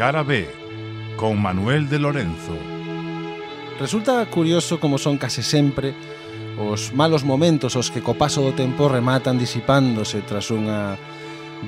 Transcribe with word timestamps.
Cara 0.00 0.22
B, 0.22 0.48
con 1.18 1.36
Manuel 1.42 1.90
de 1.90 1.98
Lorenzo. 1.98 2.56
Resulta 3.78 4.24
curioso 4.32 4.80
como 4.80 4.96
son 4.96 5.20
case 5.20 5.44
sempre 5.44 5.92
os 6.56 6.96
malos 6.96 7.20
momentos 7.20 7.76
os 7.76 7.92
que 7.92 8.00
co 8.00 8.16
paso 8.16 8.40
do 8.40 8.56
tempo 8.56 8.88
rematan 8.88 9.36
disipándose 9.36 10.24
tras 10.24 10.48
unha 10.48 10.96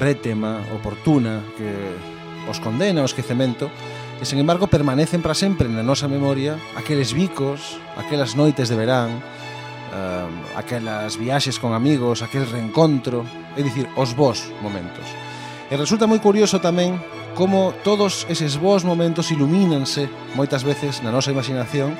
brétema 0.01 0.65
oportuna 0.73 1.45
que 1.61 1.77
os 2.49 2.57
condena, 2.57 3.05
os 3.05 3.13
que 3.13 3.21
cemento, 3.21 3.69
e 4.17 4.25
sen 4.25 4.41
embargo 4.41 4.65
permanecen 4.65 5.21
para 5.21 5.37
sempre 5.37 5.69
na 5.69 5.85
nosa 5.85 6.09
memoria 6.09 6.57
aqueles 6.73 7.13
bicos, 7.13 7.77
aquelas 8.01 8.33
noites 8.33 8.73
de 8.73 8.81
verán, 8.81 9.21
uh, 9.93 10.57
aquelas 10.57 11.21
viaxes 11.21 11.61
con 11.61 11.77
amigos, 11.77 12.25
aquel 12.25 12.49
reencontro, 12.49 13.29
é 13.29 13.61
dicir, 13.61 13.93
os 13.93 14.17
vos 14.17 14.49
momentos. 14.65 15.05
E 15.69 15.77
resulta 15.77 16.09
moi 16.09 16.17
curioso 16.17 16.65
tamén 16.65 16.97
como 17.35 17.73
todos 17.85 18.27
eses 18.29 18.61
bons 18.61 18.85
momentos 18.85 19.31
ilumínanse 19.31 20.09
moitas 20.37 20.65
veces 20.65 21.01
na 21.01 21.11
nosa 21.11 21.33
imaginación 21.33 21.97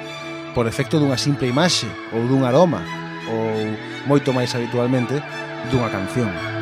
por 0.53 0.69
efecto 0.69 1.01
dunha 1.01 1.17
simple 1.17 1.49
imaxe 1.49 1.89
ou 2.13 2.29
dun 2.29 2.45
aroma 2.45 2.85
ou 3.29 3.73
moito 4.05 4.37
máis 4.37 4.53
habitualmente 4.53 5.21
dunha 5.73 5.89
canción. 5.89 6.62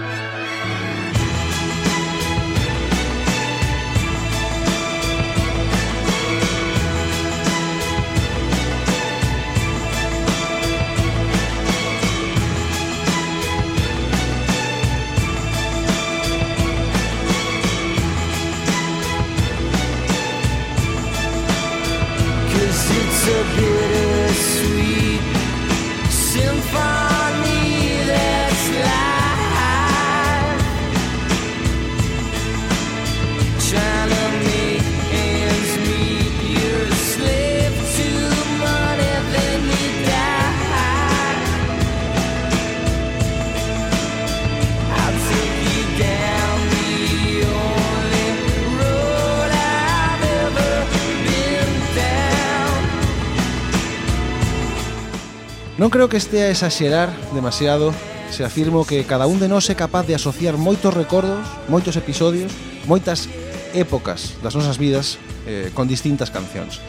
Non 55.81 55.89
creo 55.89 56.13
que 56.13 56.21
estea 56.21 56.45
a 56.45 56.53
exagerar 56.53 57.09
demasiado 57.33 57.97
se 58.29 58.45
afirmo 58.45 58.85
que 58.85 59.09
cada 59.09 59.25
un 59.25 59.41
de 59.41 59.49
nós 59.49 59.65
é 59.73 59.75
capaz 59.75 60.05
de 60.05 60.13
asociar 60.13 60.61
moitos 60.61 60.93
recordos, 60.93 61.41
moitos 61.73 61.97
episodios, 61.97 62.53
moitas 62.85 63.33
épocas 63.73 64.37
das 64.45 64.53
nosas 64.53 64.77
vidas 64.77 65.17
eh, 65.49 65.73
con 65.73 65.89
distintas 65.89 66.29
cancións. 66.29 66.85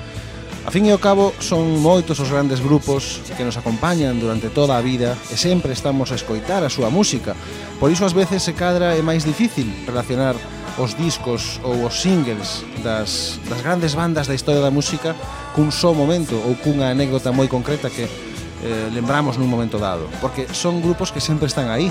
A 0.67 0.75
fin 0.75 0.83
e 0.83 0.91
ao 0.91 0.99
cabo, 0.99 1.31
son 1.39 1.79
moitos 1.79 2.19
os 2.19 2.27
grandes 2.27 2.59
grupos 2.59 3.23
que 3.39 3.47
nos 3.47 3.55
acompañan 3.55 4.19
durante 4.19 4.51
toda 4.51 4.75
a 4.75 4.83
vida 4.83 5.15
e 5.31 5.39
sempre 5.39 5.71
estamos 5.71 6.11
a 6.11 6.19
escoitar 6.19 6.59
a 6.67 6.67
súa 6.67 6.91
música. 6.91 7.31
Por 7.79 7.95
iso, 7.95 8.03
ás 8.03 8.11
veces, 8.11 8.43
se 8.43 8.51
cadra 8.59 8.91
é 8.91 8.99
máis 8.99 9.23
difícil 9.23 9.71
relacionar 9.87 10.35
os 10.75 10.99
discos 10.99 11.63
ou 11.63 11.87
os 11.87 12.03
singles 12.03 12.67
das, 12.83 13.39
das 13.47 13.63
grandes 13.63 13.95
bandas 13.95 14.27
da 14.27 14.35
historia 14.35 14.59
da 14.59 14.67
música 14.67 15.15
cun 15.55 15.71
só 15.71 15.95
momento 15.95 16.35
ou 16.43 16.59
cunha 16.59 16.91
anécdota 16.91 17.31
moi 17.31 17.47
concreta 17.47 17.87
que 17.87 18.30
eh, 18.63 18.89
lembramos 18.93 19.37
nun 19.37 19.49
momento 19.49 19.81
dado, 19.81 20.05
porque 20.21 20.45
son 20.53 20.81
grupos 20.81 21.09
que 21.09 21.21
sempre 21.21 21.49
están 21.49 21.69
aí, 21.73 21.89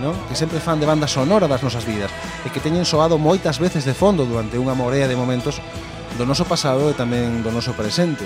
¿no? 0.00 0.12
que 0.28 0.36
sempre 0.36 0.60
fan 0.60 0.80
de 0.80 0.88
banda 0.88 1.08
sonora 1.08 1.48
das 1.48 1.62
nosas 1.62 1.84
vidas 1.84 2.12
e 2.44 2.52
que 2.52 2.60
teñen 2.60 2.84
soado 2.88 3.20
moitas 3.20 3.60
veces 3.60 3.84
de 3.84 3.96
fondo 3.96 4.24
durante 4.24 4.60
unha 4.60 4.76
morea 4.76 5.08
de 5.08 5.16
momentos 5.16 5.60
do 6.16 6.24
noso 6.24 6.48
pasado 6.48 6.88
e 6.88 6.96
tamén 6.96 7.44
do 7.44 7.52
noso 7.52 7.76
presente. 7.76 8.24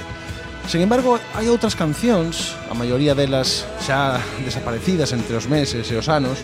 Sen 0.71 0.87
embargo, 0.87 1.19
hai 1.35 1.51
outras 1.51 1.75
cancións, 1.75 2.55
a 2.71 2.75
maioría 2.79 3.19
delas 3.19 3.67
xa 3.83 4.23
desaparecidas 4.47 5.11
entre 5.11 5.35
os 5.35 5.51
meses 5.51 5.91
e 5.91 5.95
os 5.99 6.07
anos, 6.07 6.39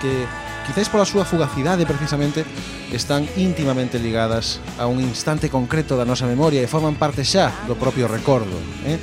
que 0.00 0.24
quizáis 0.64 0.88
pola 0.88 1.04
súa 1.04 1.28
fugacidade 1.28 1.84
precisamente 1.84 2.48
están 2.92 3.24
íntimamente 3.36 4.00
ligadas 4.00 4.60
a 4.76 4.88
un 4.88 5.00
instante 5.00 5.48
concreto 5.48 5.96
da 5.96 6.08
nosa 6.08 6.28
memoria 6.28 6.60
e 6.64 6.70
forman 6.70 6.96
parte 6.96 7.24
xa 7.24 7.52
do 7.68 7.76
propio 7.76 8.08
recordo. 8.08 8.56
Eh? 8.88 8.96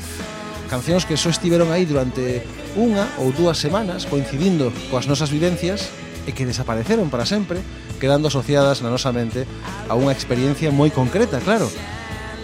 Cancións 0.69 1.01
que 1.01 1.17
só 1.17 1.33
estiveron 1.33 1.73
aí 1.73 1.89
durante 1.89 2.45
unha 2.77 3.09
ou 3.17 3.33
dúas 3.33 3.57
semanas 3.57 4.05
coincidindo 4.05 4.69
coas 4.93 5.09
nosas 5.09 5.33
vivencias 5.33 5.89
e 6.29 6.31
que 6.31 6.45
desapareceron 6.45 7.09
para 7.09 7.25
sempre, 7.25 7.57
quedando 7.97 8.29
asociadas 8.29 8.85
na 8.85 8.93
nosa 8.93 9.09
mente 9.09 9.49
a 9.89 9.97
unha 9.97 10.13
experiencia 10.13 10.69
moi 10.69 10.93
concreta, 10.93 11.41
claro. 11.41 11.65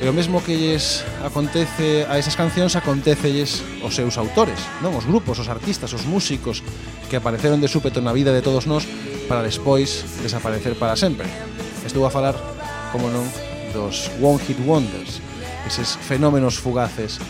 E 0.01 0.09
o 0.09 0.13
mesmo 0.17 0.41
que 0.41 0.57
lles 0.57 1.05
acontece 1.21 2.09
a 2.09 2.17
esas 2.17 2.33
cancións 2.33 2.73
acontecelles 2.73 3.61
os 3.85 3.93
seus 3.93 4.17
autores, 4.17 4.57
non 4.81 4.97
os 4.97 5.05
grupos, 5.05 5.37
os 5.37 5.47
artistas, 5.47 5.93
os 5.93 6.09
músicos 6.09 6.65
que 7.13 7.21
apareceron 7.21 7.61
de 7.61 7.69
súpeto 7.69 8.01
na 8.01 8.09
vida 8.09 8.33
de 8.33 8.41
todos 8.41 8.65
nós 8.65 8.89
para 9.29 9.45
despois 9.45 10.01
desaparecer 10.25 10.73
para 10.81 10.97
sempre. 10.97 11.29
Estou 11.85 12.09
a 12.09 12.11
falar, 12.11 12.33
como 12.89 13.05
non, 13.13 13.29
dos 13.69 14.09
One 14.17 14.41
Hit 14.41 14.57
Wonders, 14.65 15.21
eses 15.69 15.93
fenómenos 15.93 16.57
fugaces 16.57 17.21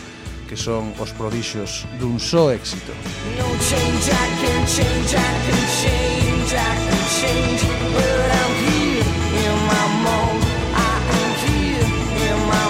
que 0.46 0.56
son 0.56 0.94
os 1.02 1.10
prodixios 1.12 1.84
dun 1.98 2.22
só 2.22 2.54
éxito. 2.54 2.94
No 3.34 3.50
change, 3.58 4.06
I 4.14 4.26
can 4.38 4.62
change, 4.64 5.10
I 5.18 5.32
can 5.42 5.62
change, 5.82 6.48
I 6.54 6.72
can 6.86 7.02
change, 7.18 7.60
but 7.90 8.28
I'm 8.30 8.52
here 8.62 9.06
in 9.42 9.56
my 9.66 9.86
mold. 10.06 10.42
I 10.72 10.94
am 11.18 11.30
here 11.42 11.88
in 12.30 12.38
my 12.46 12.64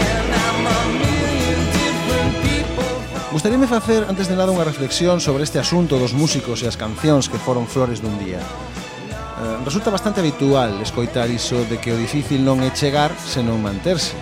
and 0.00 0.28
I'm 0.32 0.60
a 0.64 0.80
million 0.96 1.60
different 1.76 2.32
people. 2.40 2.90
Gustaríame 3.30 3.68
facer 3.68 4.08
antes 4.08 4.26
de 4.26 4.34
nada 4.34 4.48
unha 4.48 4.64
reflexión 4.64 5.20
sobre 5.20 5.44
este 5.44 5.60
asunto 5.60 6.00
dos 6.00 6.16
músicos 6.16 6.64
e 6.64 6.66
as 6.66 6.80
cancións 6.80 7.28
que 7.28 7.36
foron 7.36 7.68
flores 7.68 8.00
dun 8.00 8.16
día 8.16 8.40
eh, 8.40 9.56
resulta 9.62 9.92
bastante 9.92 10.24
habitual 10.24 10.80
escoitar 10.80 11.28
iso 11.30 11.62
de 11.68 11.76
que 11.78 11.92
o 11.92 11.98
difícil 12.00 12.40
non 12.40 12.64
é 12.64 12.72
chegar, 12.72 13.12
senón 13.20 13.60
manterse. 13.60 14.16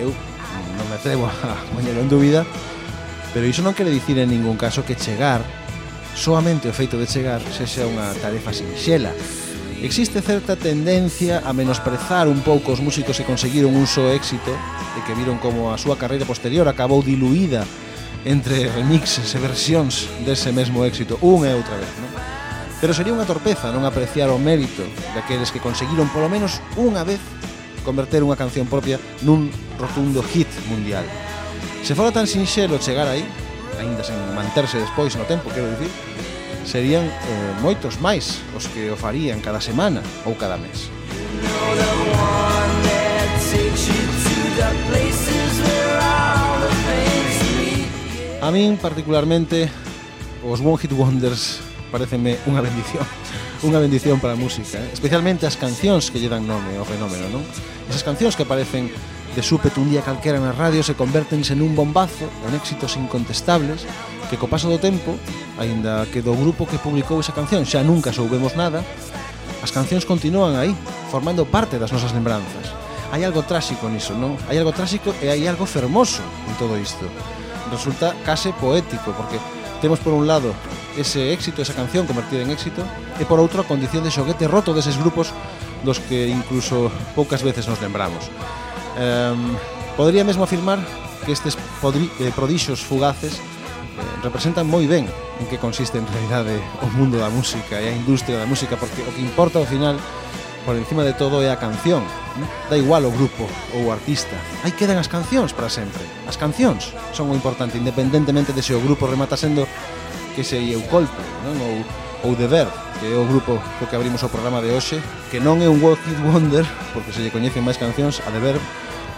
Eu 0.00 0.10
non 0.80 0.88
me 0.88 0.96
atrevo 0.96 1.28
a 1.44 1.60
poñelo 1.76 2.00
en 2.00 2.08
dúbida 2.08 2.48
pero 3.36 3.44
iso 3.44 3.60
non 3.60 3.76
quere 3.76 3.92
dicir 3.92 4.16
en 4.16 4.32
ningún 4.32 4.56
caso 4.56 4.82
que 4.82 4.96
chegar 4.96 5.44
soamente 6.16 6.66
o 6.66 6.74
feito 6.74 6.96
de 6.96 7.04
chegar 7.04 7.44
sexa 7.52 7.84
unha 7.84 8.10
tarefa 8.18 8.50
sinxela 8.50 9.12
Existe 9.80 10.20
certa 10.20 10.56
tendencia 10.56 11.40
a 11.40 11.56
menosprezar 11.56 12.28
un 12.28 12.44
pouco 12.44 12.76
os 12.76 12.84
músicos 12.84 13.16
que 13.16 13.24
conseguiron 13.24 13.72
un 13.72 13.88
só 13.88 14.12
éxito 14.12 14.52
e 14.52 15.00
que 15.08 15.16
viron 15.16 15.40
como 15.40 15.72
a 15.72 15.80
súa 15.80 15.96
carreira 15.96 16.28
posterior 16.28 16.68
acabou 16.68 17.00
diluída 17.00 17.64
entre 18.28 18.68
remixes 18.68 19.32
e 19.32 19.40
versións 19.40 20.04
dese 20.28 20.52
mesmo 20.52 20.84
éxito 20.84 21.16
unha 21.24 21.48
e 21.48 21.56
outra 21.56 21.80
vez, 21.80 21.88
non? 21.96 22.12
Pero 22.76 22.92
sería 22.92 23.16
unha 23.16 23.24
torpeza 23.24 23.72
non 23.72 23.88
apreciar 23.88 24.28
o 24.28 24.36
mérito 24.36 24.84
daqueles 25.16 25.48
que 25.48 25.64
conseguiron 25.64 26.12
polo 26.12 26.28
menos 26.28 26.60
unha 26.76 27.00
vez 27.00 27.20
converter 27.82 28.22
unha 28.22 28.38
canción 28.38 28.68
propia 28.68 29.00
nun 29.24 29.48
rotundo 29.80 30.20
hit 30.22 30.48
mundial. 30.68 31.04
Se 31.82 31.96
fora 31.96 32.12
tan 32.12 32.28
sinxelo 32.28 32.76
chegar 32.78 33.08
aí, 33.08 33.24
aínda 33.80 34.04
sen 34.04 34.16
manterse 34.36 34.76
despois 34.76 35.16
no 35.16 35.24
tempo, 35.24 35.48
quero 35.48 35.68
dicir, 35.72 35.88
serían 36.64 37.08
eh, 37.08 37.52
moitos 37.64 37.98
máis 37.98 38.44
os 38.52 38.68
que 38.68 38.92
o 38.92 38.96
farían 38.96 39.40
cada 39.40 39.60
semana 39.60 40.04
ou 40.28 40.36
cada 40.36 40.60
mes. 40.60 40.92
A 48.40 48.48
min 48.48 48.76
particularmente 48.80 49.68
os 50.44 50.60
One 50.60 50.80
Hit 50.80 50.92
Wonders 50.96 51.60
pareceme 51.92 52.40
unha 52.48 52.64
bendición 52.64 53.04
unha 53.60 53.76
bendición 53.76 54.16
para 54.24 54.32
a 54.32 54.40
música, 54.40 54.80
eh? 54.80 54.88
especialmente 54.88 55.44
as 55.44 55.60
cancións 55.60 56.08
que 56.08 56.16
lle 56.16 56.32
dan 56.32 56.48
nome 56.48 56.80
ao 56.80 56.88
fenómeno, 56.88 57.28
non? 57.28 57.44
Esas 57.92 58.00
cancións 58.00 58.32
que 58.32 58.48
aparecen 58.48 58.88
de 58.88 59.42
súpeto 59.44 59.84
un 59.84 59.92
día 59.92 60.00
calquera 60.00 60.40
na 60.40 60.56
radio 60.56 60.80
se 60.80 60.96
convértense 60.96 61.52
nun 61.52 61.76
bombazo 61.76 62.24
en 62.48 62.56
éxitos 62.56 62.96
incontestables 62.96 63.84
que 64.32 64.40
co 64.40 64.48
paso 64.48 64.72
do 64.72 64.80
tempo, 64.80 65.18
aínda 65.60 66.08
que 66.08 66.24
do 66.24 66.32
grupo 66.32 66.64
que 66.64 66.80
publicou 66.80 67.20
esa 67.20 67.36
canción 67.36 67.68
xa 67.68 67.84
nunca 67.84 68.16
soubemos 68.16 68.56
nada, 68.56 68.80
as 69.60 69.68
cancións 69.74 70.08
continúan 70.08 70.56
aí, 70.56 70.72
formando 71.12 71.44
parte 71.44 71.76
das 71.76 71.92
nosas 71.92 72.16
lembranzas. 72.16 72.72
Hai 73.12 73.28
algo 73.28 73.44
tráxico 73.44 73.90
niso, 73.92 74.16
non? 74.16 74.40
Hai 74.48 74.56
algo 74.56 74.72
tráxico 74.72 75.12
e 75.20 75.28
hai 75.28 75.44
algo 75.44 75.68
fermoso 75.68 76.24
en 76.48 76.54
todo 76.56 76.80
isto. 76.80 77.04
Resulta 77.68 78.16
case 78.24 78.56
poético, 78.56 79.12
porque 79.12 79.36
Temos 79.80 79.98
por 80.00 80.12
un 80.12 80.26
lado 80.26 80.52
ese 80.96 81.32
éxito, 81.32 81.62
esa 81.62 81.74
canción 81.74 82.06
convertida 82.06 82.42
en 82.42 82.50
éxito 82.52 82.84
e 83.16 83.24
por 83.24 83.40
outro 83.40 83.64
a 83.64 83.68
condición 83.68 84.04
de 84.04 84.12
xoguete 84.12 84.44
roto 84.44 84.76
deses 84.76 85.00
grupos 85.00 85.32
dos 85.80 85.96
que 86.04 86.28
incluso 86.28 86.92
poucas 87.16 87.40
veces 87.40 87.64
nos 87.64 87.80
lembramos. 87.80 88.28
Um, 89.00 89.56
podría 89.96 90.24
mesmo 90.24 90.44
afirmar 90.44 90.84
que 91.24 91.32
estes 91.32 91.56
eh, 91.56 92.32
prodixos 92.36 92.84
fugaces 92.84 93.40
eh, 93.40 93.40
representan 94.20 94.68
moi 94.68 94.84
ben 94.84 95.08
en 95.40 95.46
que 95.48 95.56
consiste 95.56 95.96
en 95.96 96.04
realidade 96.04 96.60
o 96.84 96.88
mundo 96.92 97.16
da 97.16 97.32
música 97.32 97.80
e 97.80 97.88
a 97.88 97.94
industria 97.96 98.36
da 98.36 98.44
música 98.44 98.76
porque 98.76 99.00
o 99.00 99.12
que 99.16 99.24
importa 99.24 99.56
ao 99.56 99.68
final 99.68 99.96
por 100.64 100.76
encima 100.76 101.04
de 101.04 101.12
todo 101.12 101.42
é 101.42 101.50
a 101.50 101.58
canción. 101.60 102.04
Da 102.68 102.78
igual 102.78 103.04
o 103.04 103.12
grupo 103.12 103.48
ou 103.74 103.88
o 103.88 103.92
artista. 103.92 104.36
Aí 104.62 104.72
quedan 104.72 105.00
as 105.00 105.10
cancións 105.10 105.52
para 105.52 105.68
sempre. 105.68 106.04
As 106.28 106.38
cancións 106.38 106.94
son 107.12 107.32
o 107.32 107.36
importante, 107.36 107.76
independentemente 107.76 108.54
de 108.54 108.62
se 108.62 108.72
o 108.76 108.80
grupo 108.80 109.08
remata 109.08 109.36
sendo 109.36 109.66
que 110.34 110.46
sei 110.46 110.72
eu 110.72 110.80
colpo, 110.86 111.20
non? 111.42 111.58
Ou, 111.58 111.76
ou 112.30 112.32
de 112.38 112.46
ver, 112.46 112.70
que 113.02 113.10
é 113.10 113.16
o 113.18 113.26
grupo 113.26 113.58
co 113.80 113.88
que 113.88 113.96
abrimos 113.96 114.22
o 114.22 114.30
programa 114.30 114.62
de 114.62 114.70
hoxe, 114.70 115.02
que 115.32 115.42
non 115.42 115.58
é 115.58 115.68
un 115.68 115.82
Walk 115.82 116.00
It 116.06 116.20
Wonder, 116.22 116.64
porque 116.94 117.10
se 117.10 117.20
lle 117.24 117.34
coñecen 117.34 117.66
máis 117.66 117.80
cancións, 117.80 118.22
a 118.22 118.30
de 118.30 118.40
ver, 118.40 118.56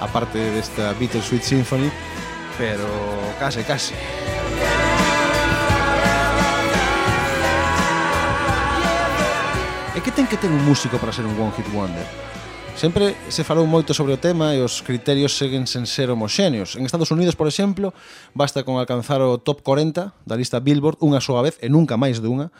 aparte 0.00 0.38
desta 0.56 0.96
Beatles 0.96 1.28
Sweet 1.28 1.44
Symphony, 1.44 1.90
pero 2.56 2.88
case, 3.38 3.62
case. 3.62 3.92
que 10.02 10.10
ten 10.10 10.26
que 10.26 10.36
ter 10.36 10.50
un 10.50 10.58
músico 10.66 10.98
para 10.98 11.14
ser 11.14 11.22
un 11.22 11.38
one 11.38 11.54
hit 11.54 11.70
wonder? 11.70 12.02
Sempre 12.74 13.14
se 13.30 13.46
falou 13.46 13.70
moito 13.70 13.94
sobre 13.94 14.10
o 14.10 14.18
tema 14.18 14.50
e 14.50 14.58
os 14.58 14.82
criterios 14.82 15.38
seguen 15.38 15.70
sen 15.70 15.86
ser 15.86 16.10
homoxéneos. 16.10 16.74
En 16.74 16.82
Estados 16.82 17.14
Unidos, 17.14 17.38
por 17.38 17.46
exemplo, 17.46 17.94
basta 18.34 18.66
con 18.66 18.82
alcanzar 18.82 19.22
o 19.22 19.38
top 19.38 19.62
40 19.62 20.10
da 20.26 20.34
lista 20.34 20.58
Billboard 20.58 20.98
unha 21.06 21.22
soa 21.22 21.46
vez 21.46 21.54
e 21.62 21.70
nunca 21.70 21.94
máis 21.94 22.18
dunha 22.18 22.50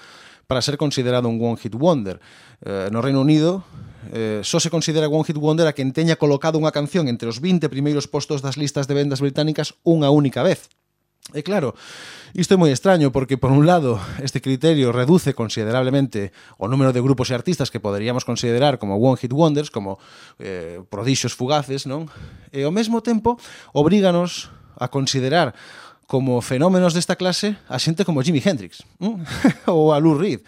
para 0.47 0.63
ser 0.63 0.79
considerado 0.79 1.27
un 1.27 1.43
one 1.43 1.59
hit 1.59 1.75
wonder. 1.75 2.23
Eh, 2.63 2.95
no 2.95 3.03
Reino 3.03 3.19
Unido, 3.19 3.67
eh, 4.15 4.47
só 4.47 4.63
se 4.63 4.71
considera 4.71 5.11
one 5.11 5.27
hit 5.27 5.35
wonder 5.35 5.67
a 5.67 5.75
quen 5.75 5.91
teña 5.91 6.15
colocado 6.15 6.63
unha 6.63 6.71
canción 6.71 7.11
entre 7.11 7.27
os 7.27 7.43
20 7.43 7.67
primeiros 7.67 8.07
postos 8.07 8.39
das 8.39 8.55
listas 8.55 8.87
de 8.87 8.95
vendas 8.95 9.19
británicas 9.19 9.75
unha 9.83 10.15
única 10.15 10.47
vez. 10.47 10.71
E 11.31 11.47
claro, 11.47 11.79
isto 12.35 12.51
é 12.55 12.59
moi 12.59 12.75
extraño 12.75 13.15
porque, 13.15 13.39
por 13.39 13.55
un 13.55 13.63
lado, 13.63 14.03
este 14.19 14.43
criterio 14.43 14.91
reduce 14.91 15.39
considerablemente 15.39 16.35
o 16.59 16.67
número 16.67 16.91
de 16.91 16.99
grupos 16.99 17.31
e 17.31 17.39
artistas 17.39 17.71
que 17.71 17.79
poderíamos 17.79 18.27
considerar 18.27 18.83
como 18.83 18.99
one-hit 18.99 19.31
wonders, 19.31 19.71
como 19.71 20.03
eh, 20.43 20.83
prodixos 20.91 21.39
fugaces, 21.39 21.87
non? 21.87 22.11
E 22.51 22.67
ao 22.67 22.75
mesmo 22.75 23.07
tempo, 23.07 23.39
obríganos 23.71 24.51
a 24.75 24.91
considerar 24.91 25.55
como 26.11 26.43
fenómenos 26.43 26.91
desta 26.91 27.15
clase 27.15 27.55
a 27.71 27.79
xente 27.79 28.03
como 28.03 28.21
Jimi 28.21 28.43
Hendrix 28.43 28.83
mm? 28.99 29.23
ou 29.73 29.95
a 29.95 30.03
Lou 30.03 30.19
Reed 30.19 30.43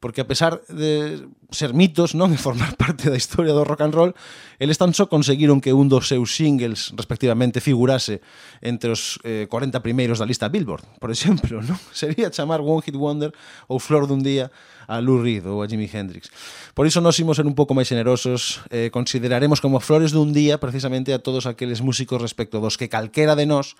porque 0.00 0.22
a 0.22 0.26
pesar 0.26 0.64
de 0.66 1.28
ser 1.52 1.76
mitos, 1.76 2.16
non, 2.16 2.32
e 2.34 2.40
formar 2.40 2.72
parte 2.80 3.12
da 3.12 3.20
historia 3.20 3.52
do 3.52 3.68
rock 3.68 3.84
and 3.84 3.92
roll, 3.92 4.12
eles 4.56 4.80
tan 4.80 4.96
só 4.96 5.06
conseguiron 5.12 5.60
que 5.60 5.76
un 5.76 5.92
dos 5.92 6.08
seus 6.08 6.32
singles 6.32 6.96
respectivamente 6.96 7.60
figurase 7.60 8.24
entre 8.64 8.96
os 8.96 9.20
eh, 9.22 9.44
40 9.46 9.84
primeiros 9.84 10.18
da 10.18 10.26
lista 10.26 10.48
Billboard, 10.48 10.88
por 10.96 11.12
exemplo, 11.12 11.60
non? 11.60 11.76
Sería 11.92 12.32
chamar 12.32 12.64
One 12.64 12.80
Hit 12.80 12.96
Wonder 12.96 13.30
ou 13.68 13.76
Flor 13.76 14.08
dun 14.08 14.24
día 14.24 14.48
a 14.88 14.98
Lou 15.04 15.20
Reed 15.20 15.44
ou 15.46 15.60
a 15.62 15.68
Jimi 15.68 15.86
Hendrix. 15.86 16.32
Por 16.72 16.88
iso 16.88 17.04
nós 17.04 17.20
imos 17.20 17.36
ser 17.36 17.44
un 17.44 17.54
pouco 17.54 17.76
máis 17.76 17.86
generosos, 17.86 18.64
eh, 18.72 18.88
consideraremos 18.88 19.60
como 19.60 19.78
flores 19.84 20.16
dun 20.16 20.32
día 20.32 20.56
precisamente 20.58 21.12
a 21.12 21.20
todos 21.20 21.44
aqueles 21.44 21.84
músicos 21.84 22.18
respecto 22.18 22.58
dos 22.58 22.80
que 22.80 22.88
calquera 22.88 23.36
de 23.36 23.44
nós 23.44 23.76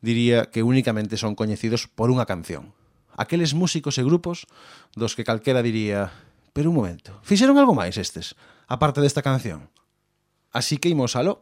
diría 0.00 0.48
que 0.48 0.64
únicamente 0.64 1.20
son 1.20 1.36
coñecidos 1.36 1.84
por 1.84 2.08
unha 2.08 2.24
canción 2.24 2.72
aqueles 3.20 3.52
músicos 3.52 4.00
e 4.00 4.06
grupos 4.06 4.48
dos 4.96 5.12
que 5.12 5.28
calquera 5.28 5.60
diría 5.60 6.08
pero 6.56 6.72
un 6.72 6.76
momento, 6.80 7.14
fixeron 7.22 7.60
algo 7.60 7.76
máis 7.76 7.94
estes, 8.00 8.34
aparte 8.66 9.04
desta 9.04 9.22
canción. 9.22 9.70
Así 10.50 10.80
que 10.80 10.90
imos 10.90 11.14
alo. 11.14 11.38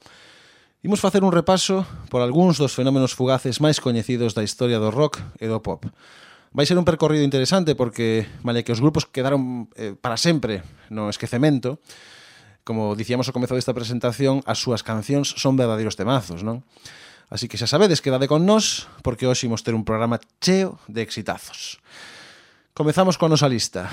Imos 0.84 1.00
facer 1.00 1.24
un 1.24 1.34
repaso 1.34 1.88
por 2.06 2.22
algúns 2.22 2.60
dos 2.60 2.76
fenómenos 2.76 3.16
fugaces 3.16 3.58
máis 3.58 3.80
coñecidos 3.82 4.36
da 4.36 4.44
historia 4.44 4.78
do 4.78 4.92
rock 4.92 5.18
e 5.40 5.48
do 5.48 5.58
pop. 5.64 5.88
Vai 6.54 6.64
ser 6.68 6.78
un 6.78 6.86
percorrido 6.86 7.24
interesante 7.24 7.74
porque, 7.74 8.28
male 8.44 8.62
que 8.62 8.72
os 8.72 8.80
grupos 8.80 9.08
quedaron 9.08 9.72
eh, 9.74 9.96
para 9.98 10.20
sempre 10.20 10.62
no 10.92 11.10
esquecemento, 11.10 11.82
como 12.62 12.94
dicíamos 12.94 13.26
ao 13.26 13.34
comezo 13.34 13.56
desta 13.56 13.72
presentación, 13.72 14.44
as 14.44 14.60
súas 14.60 14.84
cancións 14.84 15.34
son 15.40 15.56
verdadeiros 15.56 15.96
temazos, 15.96 16.44
non? 16.44 16.62
Así 17.28 17.46
que 17.46 17.60
xa 17.60 17.68
sabedes, 17.68 18.00
quedade 18.00 18.28
con 18.28 18.48
nós, 18.48 18.88
porque 19.04 19.28
hoxe 19.28 19.44
imos 19.44 19.60
ter 19.60 19.76
un 19.76 19.84
programa 19.84 20.20
cheo 20.40 20.80
de 20.88 21.04
exitazos. 21.04 21.80
Comezamos 22.72 23.20
coa 23.20 23.28
nosa 23.28 23.52
lista. 23.52 23.92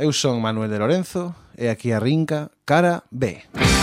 Eu 0.00 0.16
son 0.16 0.40
Manuel 0.40 0.72
de 0.72 0.80
Lorenzo 0.80 1.36
e 1.60 1.68
aquí 1.68 1.92
arrinca 1.92 2.48
Cara 2.64 3.04
B. 3.12 3.44
Cara 3.52 3.68
B. 3.68 3.79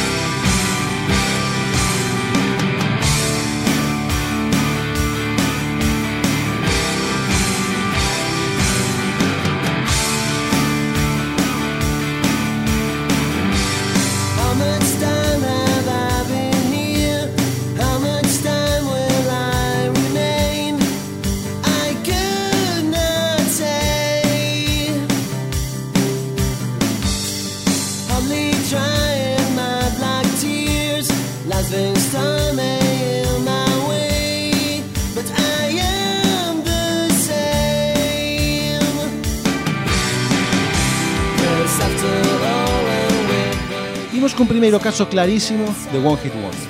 primeiro 44.57 44.79
caso 44.79 45.07
clarísimo 45.07 45.65
de 45.91 45.99
One 45.99 46.17
Hit 46.17 46.33
Wonder. 46.33 46.69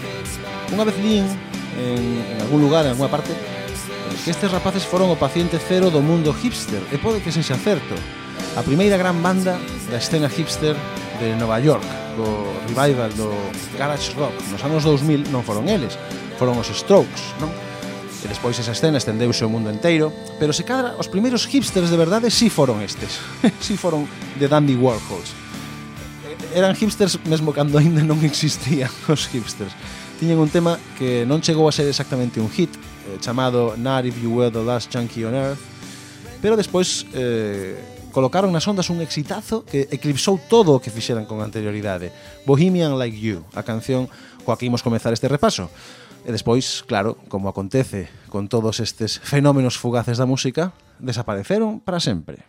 Unha 0.76 0.84
vez 0.84 1.00
lín 1.00 1.24
en, 1.80 2.20
en 2.20 2.38
algún 2.44 2.60
lugar, 2.60 2.84
en 2.84 2.92
alguna 2.92 3.08
parte, 3.08 3.32
eh, 3.32 4.18
que 4.28 4.36
estes 4.36 4.52
rapaces 4.52 4.84
foron 4.84 5.08
o 5.08 5.16
paciente 5.16 5.56
cero 5.56 5.88
do 5.88 6.04
mundo 6.04 6.36
hipster, 6.36 6.84
e 6.92 7.00
pode 7.00 7.24
que 7.24 7.32
sexa 7.32 7.56
certo, 7.56 7.96
a 8.60 8.62
primeira 8.68 9.00
gran 9.00 9.24
banda 9.24 9.56
da 9.88 10.04
escena 10.04 10.28
hipster 10.28 10.76
de 11.24 11.32
Nova 11.40 11.64
York, 11.64 11.88
do 12.20 12.28
revival 12.76 13.08
do 13.16 13.32
garage 13.80 14.12
rock 14.20 14.36
nos 14.52 14.60
anos 14.68 14.84
2000 14.84 15.32
non 15.32 15.48
foron 15.48 15.72
eles, 15.72 15.96
foron 16.36 16.60
os 16.60 16.68
Strokes, 16.68 17.40
non? 17.40 17.48
E 18.20 18.28
despois 18.28 18.60
esa 18.60 18.76
escena 18.76 19.00
estendeuse 19.00 19.48
o 19.48 19.54
mundo 19.54 19.72
inteiro, 19.72 20.12
pero 20.44 20.52
se 20.52 20.68
cadra 20.68 21.00
os 21.00 21.08
primeiros 21.08 21.48
hipsters 21.48 21.88
de 21.88 21.96
verdade 21.96 22.28
si 22.28 22.52
sí 22.52 22.52
foron 22.52 22.84
estes, 22.84 23.24
si 23.64 23.72
sí 23.72 23.76
foron 23.80 24.04
de 24.36 24.52
Dandy 24.52 24.76
Warhols 24.76 25.47
eran 26.54 26.76
hipsters 26.76 27.20
mesmo 27.26 27.54
cando 27.54 27.78
aínda 27.80 28.04
non 28.04 28.20
existían 28.24 28.92
os 29.12 29.28
hipsters. 29.32 29.74
Tiñen 30.18 30.42
un 30.42 30.50
tema 30.50 30.82
que 30.98 31.26
non 31.26 31.44
chegou 31.44 31.70
a 31.70 31.74
ser 31.74 31.86
exactamente 31.86 32.42
un 32.42 32.50
hit, 32.50 32.74
eh, 32.74 33.18
chamado 33.22 33.78
Not 33.78 34.10
If 34.10 34.18
You 34.22 34.34
Were 34.34 34.52
The 34.52 34.64
Last 34.66 34.90
Junkie 34.90 35.26
On 35.26 35.36
Earth, 35.36 35.62
pero 36.42 36.58
despois 36.58 37.06
eh, 37.14 37.78
colocaron 38.12 38.50
nas 38.50 38.66
ondas 38.66 38.90
un 38.90 38.98
exitazo 39.02 39.62
que 39.62 39.86
eclipsou 39.94 40.42
todo 40.50 40.74
o 40.74 40.82
que 40.82 40.90
fixeran 40.90 41.30
con 41.30 41.38
anterioridade. 41.42 42.10
Bohemian 42.50 42.98
Like 42.98 43.18
You, 43.18 43.46
a 43.54 43.62
canción 43.62 44.10
coa 44.42 44.58
que 44.58 44.66
imos 44.66 44.82
comezar 44.82 45.14
este 45.14 45.30
repaso. 45.30 45.70
E 46.28 46.34
despois, 46.34 46.84
claro, 46.84 47.16
como 47.32 47.48
acontece 47.48 48.12
con 48.28 48.52
todos 48.52 48.84
estes 48.84 49.22
fenómenos 49.24 49.80
fugaces 49.80 50.20
da 50.20 50.28
música, 50.28 50.76
desapareceron 51.00 51.80
para 51.80 52.02
sempre. 52.02 52.44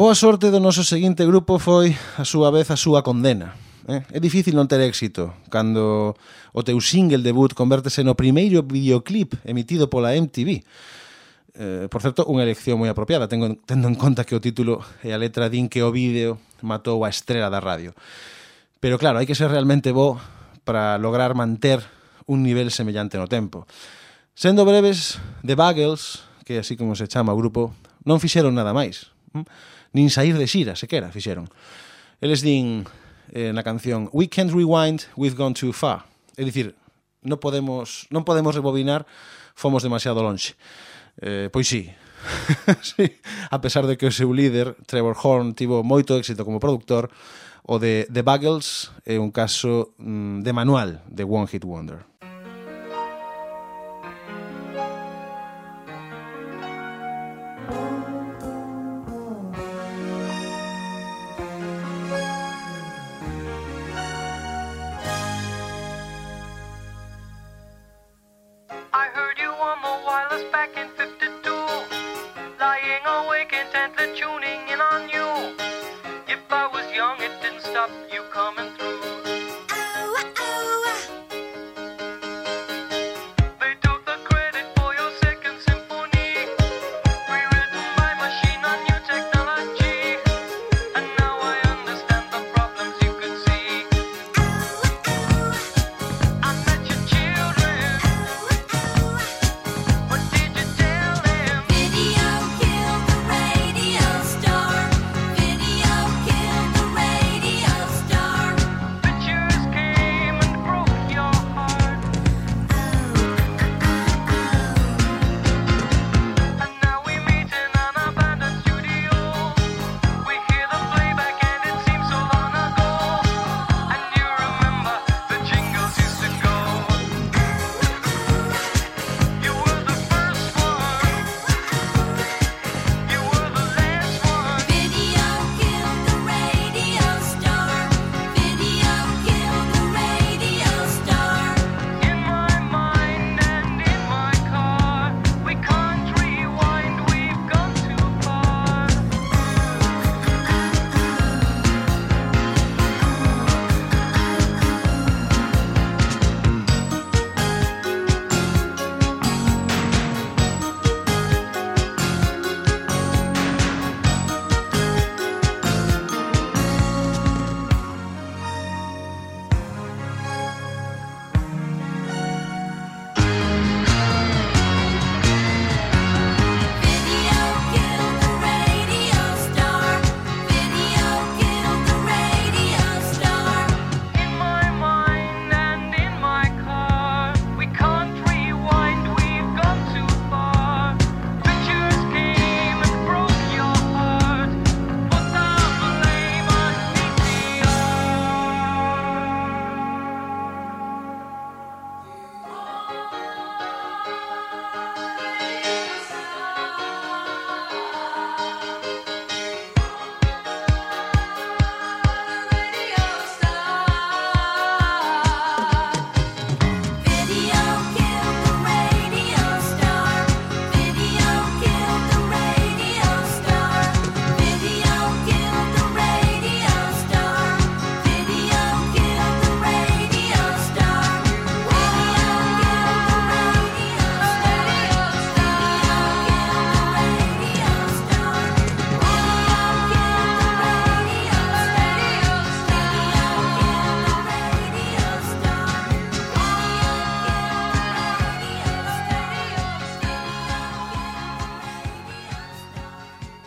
boa 0.00 0.16
sorte 0.16 0.48
do 0.48 0.64
noso 0.64 0.80
seguinte 0.80 1.28
grupo 1.28 1.60
foi, 1.60 1.92
a 2.16 2.24
súa 2.24 2.48
vez, 2.48 2.72
a 2.72 2.76
súa 2.80 3.04
condena. 3.04 3.52
Eh? 3.84 4.00
É 4.16 4.16
difícil 4.16 4.56
non 4.56 4.64
ter 4.64 4.80
éxito 4.80 5.28
cando 5.52 6.16
o 6.56 6.60
teu 6.64 6.80
single 6.80 7.20
debut 7.20 7.52
convértese 7.52 8.00
no 8.00 8.16
primeiro 8.16 8.64
videoclip 8.64 9.36
emitido 9.44 9.92
pola 9.92 10.16
MTV. 10.16 10.64
Eh, 11.52 11.84
por 11.92 12.00
certo, 12.00 12.24
unha 12.24 12.48
elección 12.48 12.80
moi 12.80 12.88
apropiada, 12.88 13.28
tengo, 13.28 13.60
tendo 13.68 13.92
en 13.92 13.96
conta 14.00 14.24
que 14.24 14.32
o 14.32 14.40
título 14.40 14.80
e 15.04 15.12
a 15.12 15.20
letra 15.20 15.52
din 15.52 15.68
que 15.68 15.84
o 15.84 15.92
vídeo 15.92 16.40
matou 16.64 17.04
a 17.04 17.12
estrela 17.12 17.52
da 17.52 17.60
radio. 17.60 17.92
Pero 18.80 18.96
claro, 18.96 19.20
hai 19.20 19.28
que 19.28 19.36
ser 19.36 19.52
realmente 19.52 19.92
bo 19.92 20.16
para 20.64 20.96
lograr 20.96 21.36
manter 21.36 21.84
un 22.24 22.40
nivel 22.40 22.72
semellante 22.72 23.20
no 23.20 23.28
tempo. 23.28 23.68
Sendo 24.32 24.64
breves, 24.64 25.20
The 25.44 25.60
Bagels, 25.60 26.24
que 26.48 26.56
así 26.56 26.80
como 26.80 26.96
se 26.96 27.04
chama 27.04 27.36
o 27.36 27.40
grupo, 27.40 27.76
non 28.08 28.16
fixeron 28.16 28.56
nada 28.56 28.72
máis. 28.72 29.12
Mm? 29.36 29.44
nin 29.92 30.10
sair 30.10 30.36
de 30.38 30.46
xira, 30.46 30.76
sequera, 30.76 31.10
fixeron. 31.10 31.48
Eles 32.20 32.42
din 32.42 32.86
eh, 33.32 33.52
na 33.52 33.62
canción 33.62 34.10
We 34.12 34.28
can't 34.28 34.52
rewind, 34.52 35.08
we've 35.16 35.36
gone 35.36 35.54
too 35.54 35.72
far. 35.72 36.06
É 36.36 36.44
dicir, 36.44 36.74
non 37.22 37.40
podemos, 37.42 38.06
non 38.08 38.24
podemos 38.24 38.54
rebobinar, 38.54 39.04
fomos 39.54 39.82
demasiado 39.82 40.22
lonxe. 40.22 40.56
Eh, 41.20 41.52
pois 41.52 41.68
sí, 41.68 41.90
sí, 42.82 43.18
a 43.50 43.60
pesar 43.60 43.86
de 43.86 43.96
que 43.96 44.06
o 44.06 44.14
seu 44.14 44.32
líder, 44.32 44.76
Trevor 44.86 45.16
Horn, 45.16 45.52
tivo 45.54 45.82
moito 45.82 46.16
éxito 46.16 46.44
como 46.44 46.60
produtor, 46.60 47.10
o 47.64 47.78
de 47.78 48.08
The 48.12 48.22
Buggles 48.22 48.90
é 49.04 49.20
un 49.20 49.30
caso 49.30 49.94
mm, 49.98 50.42
de 50.42 50.52
manual 50.52 51.02
de 51.08 51.24
One 51.24 51.46
Hit 51.46 51.64
Wonder. 51.64 52.04
Back 70.60 70.76
in 70.76 70.88
52. 70.90 71.50
Lying 72.60 73.04
awake 73.06 73.50
intently 73.50 74.08
tuning 74.14 74.60
in 74.68 74.78
on 74.78 75.08
you. 75.08 75.56
If 76.28 76.40
I 76.50 76.68
was 76.70 76.84
young, 76.94 77.16
it 77.18 77.32
didn't 77.40 77.62
stop 77.62 77.88
you 78.12 78.22
coming 78.30 78.70
through. 78.76 79.09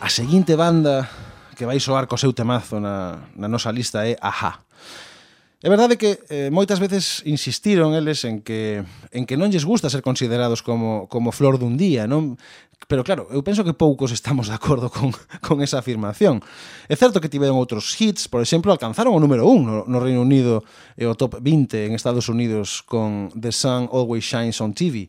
A 0.04 0.10
seguinte 0.10 0.54
banda 0.54 1.08
que 1.56 1.64
vai 1.64 1.80
soar 1.80 2.04
co 2.04 2.20
seu 2.20 2.36
temazo 2.36 2.76
na, 2.76 3.24
na 3.40 3.48
nosa 3.48 3.72
lista 3.72 4.04
é 4.04 4.20
Aja. 4.20 4.60
É 5.64 5.68
verdade 5.72 5.96
que 5.96 6.20
eh, 6.28 6.52
moitas 6.52 6.76
veces 6.76 7.24
insistiron 7.24 7.96
eles 7.96 8.20
en 8.28 8.44
que 8.44 8.84
en 9.16 9.24
que 9.24 9.40
non 9.40 9.48
lles 9.48 9.64
gusta 9.64 9.88
ser 9.88 10.04
considerados 10.04 10.60
como 10.60 11.08
como 11.08 11.32
flor 11.32 11.56
dun 11.56 11.80
día, 11.80 12.04
non? 12.04 12.36
Pero 12.84 13.00
claro, 13.00 13.32
eu 13.32 13.40
penso 13.40 13.64
que 13.64 13.72
poucos 13.72 14.12
estamos 14.12 14.52
de 14.52 14.56
acordo 14.60 14.92
con, 14.92 15.08
con 15.40 15.64
esa 15.64 15.80
afirmación. 15.80 16.44
É 16.84 17.00
certo 17.00 17.16
que 17.16 17.32
tiveron 17.32 17.56
outros 17.56 17.96
hits, 17.96 18.28
por 18.28 18.44
exemplo, 18.44 18.76
alcanzaron 18.76 19.16
o 19.16 19.20
número 19.24 19.48
1 19.48 19.56
no, 19.64 19.88
no 19.88 19.98
Reino 20.04 20.20
Unido 20.20 20.68
e 21.00 21.08
o 21.08 21.16
top 21.16 21.40
20 21.40 21.88
en 21.88 21.96
Estados 21.96 22.28
Unidos 22.28 22.84
con 22.84 23.32
The 23.32 23.56
Sun 23.56 23.88
Always 23.88 24.28
Shines 24.28 24.60
on 24.60 24.76
TV. 24.76 25.08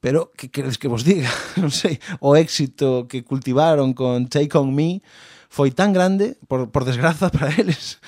Pero 0.00 0.30
que 0.36 0.50
queredes 0.50 0.78
que 0.78 0.88
vos 0.88 1.02
diga? 1.02 1.30
Non 1.60 1.74
sei, 1.74 1.98
o 2.22 2.38
éxito 2.38 3.10
que 3.10 3.26
cultivaron 3.26 3.96
con 3.96 4.30
Take 4.30 4.54
On 4.54 4.70
Me 4.70 5.02
foi 5.48 5.72
tan 5.72 5.96
grande, 5.96 6.36
por, 6.46 6.68
por 6.68 6.84
desgraza 6.84 7.30
para 7.34 7.48
eles, 7.56 7.98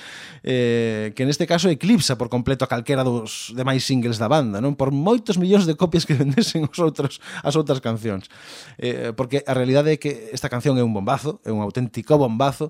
eh, 0.45 1.11
que 1.17 1.25
neste 1.25 1.49
caso 1.49 1.73
eclipsa 1.73 2.15
por 2.15 2.29
completo 2.29 2.63
a 2.63 2.69
calquera 2.69 3.03
dos 3.03 3.51
demais 3.57 3.81
singles 3.81 4.21
da 4.21 4.29
banda, 4.29 4.61
non? 4.61 4.77
Por 4.77 4.93
moitos 4.93 5.41
millóns 5.41 5.65
de 5.65 5.73
copias 5.73 6.05
que 6.05 6.13
vendesen 6.21 6.69
os 6.69 6.79
outros, 6.79 7.17
as 7.41 7.57
outras 7.57 7.81
cancións. 7.81 8.29
Eh, 8.77 9.11
porque 9.17 9.41
a 9.43 9.53
realidade 9.57 9.91
é 9.91 9.97
que 9.97 10.29
esta 10.31 10.47
canción 10.53 10.77
é 10.77 10.85
un 10.85 10.93
bombazo, 10.93 11.41
é 11.43 11.51
un 11.51 11.65
auténtico 11.65 12.15
bombazo, 12.15 12.69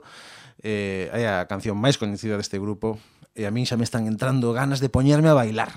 eh, 0.64 1.12
é 1.12 1.28
a 1.28 1.46
canción 1.52 1.76
máis 1.76 2.00
coñecida 2.00 2.40
deste 2.40 2.58
grupo, 2.58 2.96
e 3.36 3.44
a 3.44 3.52
min 3.52 3.68
xa 3.68 3.76
me 3.76 3.84
están 3.84 4.08
entrando 4.08 4.56
ganas 4.56 4.80
de 4.80 4.88
poñerme 4.88 5.28
a 5.28 5.36
bailar. 5.36 5.76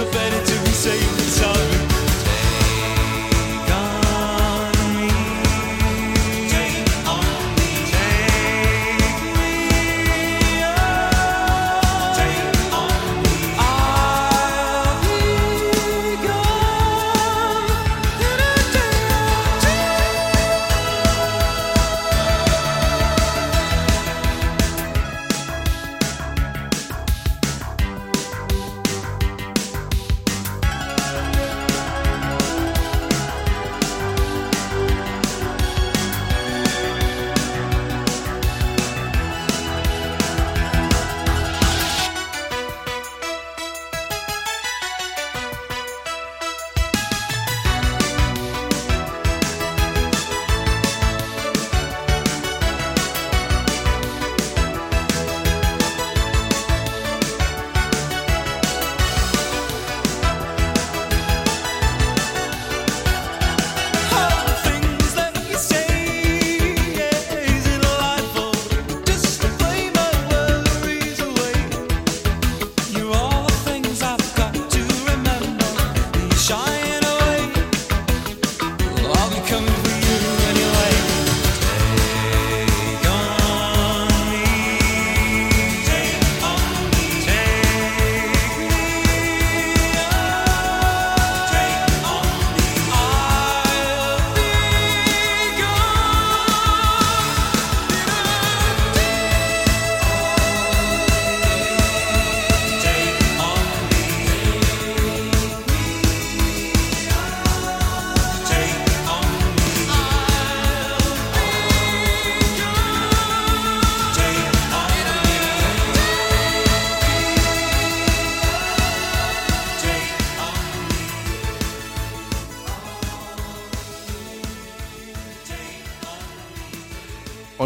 so 0.00 0.06
very 0.12 0.49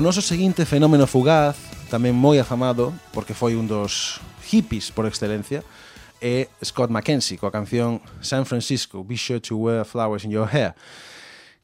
noso 0.05 0.21
seguinte 0.21 0.67
fenómeno 0.69 1.09
fugaz, 1.09 1.57
tamén 1.89 2.13
moi 2.13 2.37
afamado, 2.37 2.93
porque 3.17 3.33
foi 3.33 3.57
un 3.57 3.65
dos 3.65 4.21
hippies 4.45 4.93
por 4.93 5.09
excelencia, 5.09 5.65
é 6.21 6.53
Scott 6.61 6.93
McKenzie, 6.93 7.41
coa 7.41 7.49
canción 7.49 8.05
San 8.21 8.45
Francisco, 8.45 9.01
Be 9.01 9.17
Sure 9.17 9.41
to 9.41 9.57
Wear 9.57 9.89
Flowers 9.89 10.29
in 10.29 10.37
Your 10.37 10.45
Hair, 10.45 10.77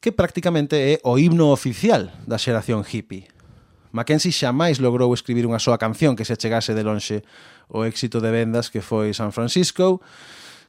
que 0.00 0.08
prácticamente 0.08 0.80
é 0.80 0.96
o 1.04 1.20
himno 1.20 1.52
oficial 1.52 2.16
da 2.24 2.40
xeración 2.40 2.80
hippie. 2.80 3.28
Mackenzie 3.92 4.32
xamais 4.32 4.80
logrou 4.80 5.12
escribir 5.12 5.44
unha 5.44 5.60
soa 5.60 5.76
canción 5.76 6.16
que 6.16 6.24
se 6.24 6.40
chegase 6.40 6.72
de 6.72 6.80
lonxe 6.80 7.20
o 7.68 7.84
éxito 7.84 8.24
de 8.24 8.32
vendas 8.32 8.72
que 8.72 8.80
foi 8.80 9.12
San 9.12 9.36
Francisco, 9.36 10.00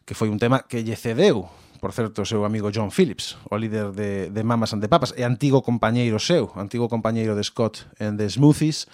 que 0.04 0.12
foi 0.12 0.28
un 0.28 0.44
tema 0.44 0.68
que 0.68 0.84
lle 0.84 1.00
cedeu 1.00 1.48
por 1.82 1.92
certo, 1.92 2.22
o 2.22 2.30
seu 2.30 2.46
amigo 2.46 2.70
John 2.70 2.94
Phillips, 2.94 3.42
o 3.50 3.58
líder 3.58 3.92
de, 3.92 4.30
de 4.30 4.42
Mamas 4.46 4.72
and 4.72 4.86
the 4.86 4.88
Papas, 4.88 5.18
e 5.18 5.26
antigo 5.26 5.66
compañeiro 5.66 6.22
seu, 6.22 6.54
antigo 6.54 6.86
compañeiro 6.86 7.34
de 7.34 7.42
Scott 7.42 7.90
en 7.98 8.22
The 8.22 8.30
Smoothies, 8.30 8.86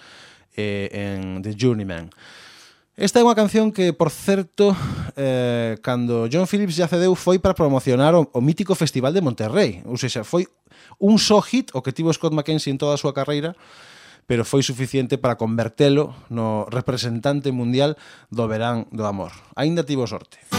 eh, 0.56 0.88
en 0.90 1.44
The 1.44 1.52
Journeyman. 1.52 2.08
Esta 2.98 3.20
é 3.20 3.22
unha 3.22 3.38
canción 3.38 3.70
que, 3.70 3.94
por 3.94 4.10
certo, 4.10 4.74
eh, 5.14 5.78
cando 5.86 6.26
John 6.26 6.50
Phillips 6.50 6.74
ya 6.74 6.90
cedeu 6.90 7.14
foi 7.14 7.38
para 7.38 7.54
promocionar 7.54 8.16
o, 8.18 8.26
o 8.34 8.40
mítico 8.42 8.74
Festival 8.74 9.14
de 9.14 9.22
Monterrey. 9.22 9.86
Ou 9.86 9.94
seja, 9.94 10.26
foi 10.26 10.50
un 10.98 11.20
só 11.22 11.38
hit 11.38 11.70
o 11.76 11.84
que 11.84 11.94
tivo 11.94 12.10
Scott 12.10 12.34
McKenzie 12.34 12.74
en 12.74 12.80
toda 12.80 12.96
a 12.96 13.00
súa 13.00 13.14
carreira, 13.14 13.54
pero 14.26 14.42
foi 14.42 14.66
suficiente 14.66 15.14
para 15.14 15.38
convertelo 15.38 16.10
no 16.26 16.66
representante 16.66 17.54
mundial 17.54 17.94
do 18.34 18.50
verán 18.50 18.90
do 18.90 19.06
amor. 19.06 19.30
Ainda 19.54 19.86
tivo 19.86 20.10
sorte. 20.10 20.57